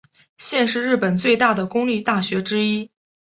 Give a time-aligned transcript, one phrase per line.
[0.35, 2.89] 现是日本最大的公立大学之一。